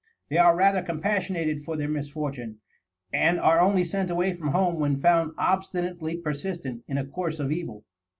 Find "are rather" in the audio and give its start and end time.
0.37-0.81